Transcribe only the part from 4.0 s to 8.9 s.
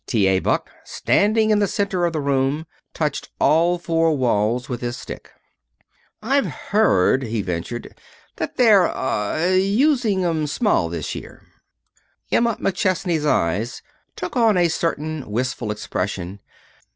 walls with his stick. "I've heard," he ventured, "that they're